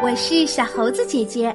[0.00, 1.54] 我是小猴子姐姐。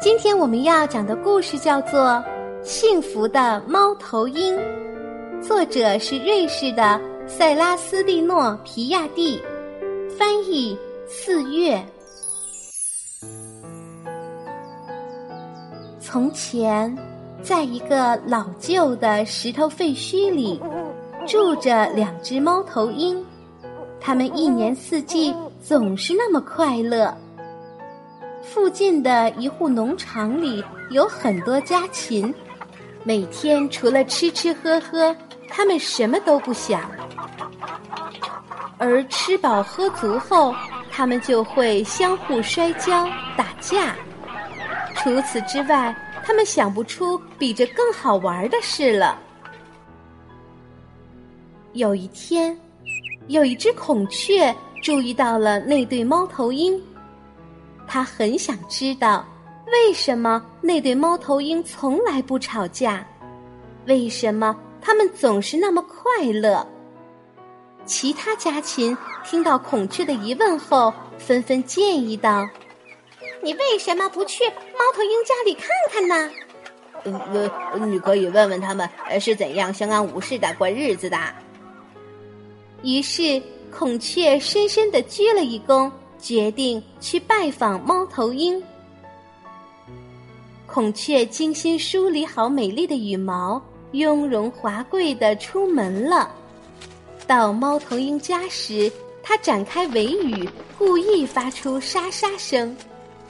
[0.00, 2.00] 今天我们要讲的故事叫做
[2.62, 4.56] 《幸福的猫头鹰》，
[5.42, 9.40] 作者是瑞士的塞拉斯蒂诺·皮亚蒂，
[10.16, 10.76] 翻译
[11.06, 11.84] 四月。
[16.00, 16.96] 从前，
[17.42, 20.60] 在一个老旧的石头废墟里，
[21.26, 23.24] 住着两只猫头鹰。
[24.00, 27.14] 它们一年四季总是那么快乐。
[28.52, 32.34] 附近的一户农场里有很多家禽，
[33.04, 35.14] 每天除了吃吃喝喝，
[35.48, 36.90] 它们什么都不想。
[38.78, 40.54] 而吃饱喝足后，
[40.90, 43.94] 它们就会相互摔跤打架。
[44.94, 49.18] 除此之外，他们想不出比这更好玩的事了。
[51.74, 52.58] 有一天。
[53.26, 56.82] 有一只孔雀注意到了那对猫头鹰，
[57.88, 59.26] 他很想知道
[59.66, 63.06] 为什么那对猫头鹰从来不吵架，
[63.86, 66.66] 为什么它们总是那么快乐。
[67.86, 72.46] 其他家禽听到孔雀的疑问后，纷纷建议道
[73.42, 76.30] ：“你为什么不去猫头鹰家里看看呢
[77.04, 81.18] ？”“呃，你可以问问他们是怎样相安无事的过日子的。”
[82.82, 85.90] 于是，孔雀深深的鞠了一躬，
[86.20, 88.62] 决定去拜访猫头鹰。
[90.66, 93.60] 孔雀精心梳理好美丽的羽毛，
[93.92, 96.30] 雍容华贵的出门了。
[97.26, 98.90] 到猫头鹰家时，
[99.22, 102.76] 它展开尾羽，故意发出沙沙声，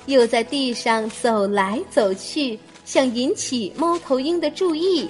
[0.07, 5.09] 又在地上走来走去，想引起猫头鹰的注意。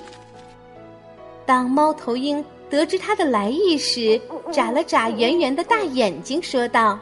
[1.47, 2.45] 当猫头鹰。
[2.71, 4.21] 得知它的来意时，
[4.53, 6.99] 眨了眨圆圆的大眼睛，说道：“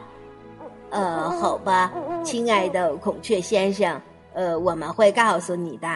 [0.89, 1.91] 呃，好吧，
[2.23, 4.01] 亲爱的孔雀先生，
[4.33, 5.87] 呃，我们会告诉你的。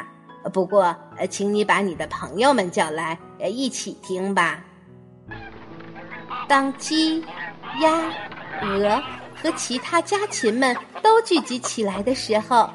[0.51, 4.63] 不过，呃，请你把你的朋友们叫来，呃，一起听吧。”
[6.47, 7.23] 当鸡、
[7.81, 8.11] 鸭、
[8.61, 9.01] 鹅
[9.41, 12.69] 和其他家禽们都聚集起来的时候，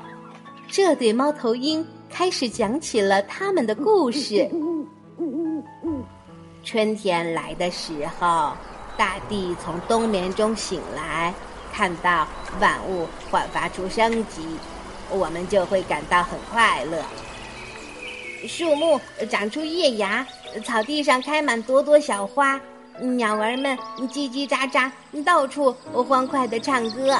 [0.69, 4.49] 这对猫头鹰开始讲起了他们的故事。
[6.63, 8.53] 春天来的时候，
[8.97, 11.35] 大地从冬眠中醒来，
[11.77, 12.27] 看到
[12.59, 14.41] 万物焕发出生机，
[15.11, 17.03] 我们就会感到很快乐。
[18.49, 18.99] 树木
[19.29, 20.27] 长出叶芽，
[20.65, 22.59] 草地上开满朵朵小花，
[22.99, 23.77] 鸟儿们
[24.09, 24.91] 叽叽喳喳，
[25.23, 25.77] 到处
[26.09, 27.19] 欢快的唱歌。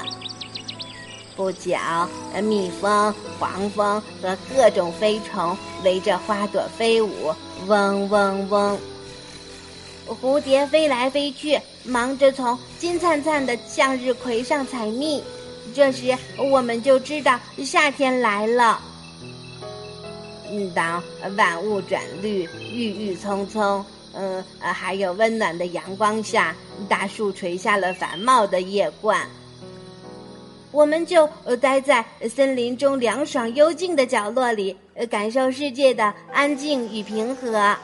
[1.37, 1.77] 不久，
[2.43, 7.35] 蜜蜂、黄蜂和各种飞虫围着花朵飞舞，
[7.67, 8.79] 嗡嗡嗡。
[10.07, 15.23] 蝴蝶飞来飞去，忙着从金灿灿的向日葵上采蜜。
[15.75, 16.17] 这时，
[16.51, 18.81] 我们就知道夏天来了。
[20.75, 21.03] 当
[21.37, 23.85] 万物转绿，郁郁葱葱，
[24.15, 26.55] 嗯，还有温暖的阳光下，
[26.89, 29.29] 大树垂下了繁茂的叶冠，
[30.71, 31.29] 我们就
[31.61, 34.77] 待在森林中凉爽幽静的角落里，
[35.11, 37.77] 感受世界的安静与平和。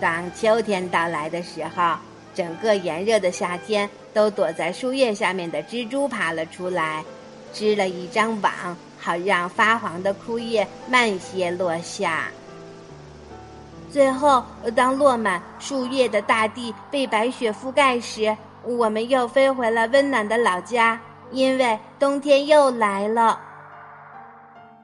[0.00, 1.96] 当秋天到来的时候，
[2.34, 7.04] 整个炎热的夏天都躲在树叶下面的蜘蛛爬了出来，
[7.52, 8.52] 织了一张网，
[8.98, 12.28] 好让发黄的枯叶慢些落下。
[13.92, 14.44] 最后，
[14.74, 21.00] 当落满树叶的大地被白雪覆盖时，我们又飞回了温暖的老家，
[21.30, 23.40] 因为冬天又来了。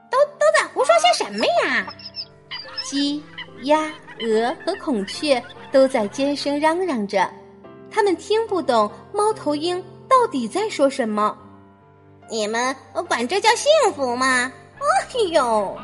[0.09, 1.85] 都都在胡说些什么呀？
[2.83, 3.23] 鸡。
[3.63, 3.91] 鸭、
[4.21, 7.29] 鹅和孔雀都在尖声嚷嚷着，
[7.89, 11.37] 他们听不懂猫头鹰到底在说什么。
[12.29, 12.75] 你们
[13.07, 14.51] 管这叫幸福吗？
[14.79, 15.77] 哎呦！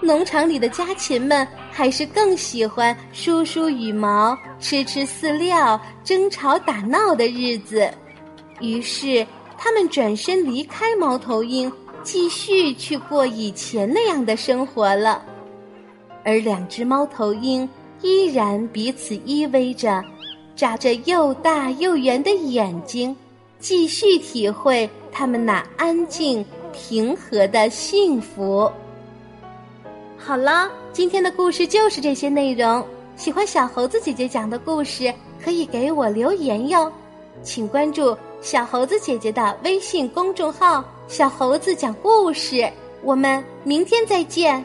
[0.00, 7.90] 农场里的家禽们还是更喜欢梳梳羽毛、吃吃饲料、争吵打闹的日子，
[8.60, 9.26] 于是
[9.56, 11.72] 他们转身离开猫头鹰，
[12.02, 15.24] 继续去过以前那样的生活了。
[16.24, 17.68] 而两只猫头鹰
[18.00, 20.02] 依然彼此依偎着，
[20.56, 23.14] 眨着又大又圆的眼睛，
[23.60, 28.70] 继续体会他们那安静平和的幸福。
[30.16, 32.84] 好了，今天的故事就是这些内容。
[33.16, 36.90] 喜欢小猴子姐姐讲的故事，可以给我留言哟。
[37.42, 42.68] 请关注小猴子姐姐的微信公众号“小猴子讲故事”。
[43.04, 44.64] 我们明天再见。